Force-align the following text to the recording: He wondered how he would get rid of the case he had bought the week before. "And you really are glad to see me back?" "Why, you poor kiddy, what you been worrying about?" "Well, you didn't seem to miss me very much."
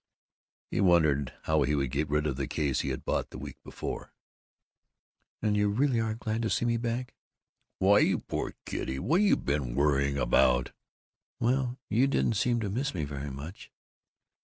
He 0.71 0.81
wondered 0.81 1.31
how 1.43 1.61
he 1.61 1.75
would 1.75 1.91
get 1.91 2.09
rid 2.09 2.25
of 2.25 2.35
the 2.35 2.47
case 2.47 2.79
he 2.79 2.89
had 2.89 3.05
bought 3.05 3.29
the 3.29 3.37
week 3.37 3.57
before. 3.63 4.13
"And 5.43 5.55
you 5.55 5.69
really 5.69 5.99
are 5.99 6.15
glad 6.15 6.41
to 6.41 6.49
see 6.49 6.65
me 6.65 6.77
back?" 6.77 7.13
"Why, 7.77 7.99
you 7.99 8.17
poor 8.17 8.55
kiddy, 8.65 8.97
what 8.97 9.21
you 9.21 9.35
been 9.37 9.75
worrying 9.75 10.17
about?" 10.17 10.71
"Well, 11.39 11.77
you 11.87 12.07
didn't 12.07 12.33
seem 12.37 12.59
to 12.61 12.69
miss 12.71 12.95
me 12.95 13.03
very 13.03 13.29
much." 13.29 13.69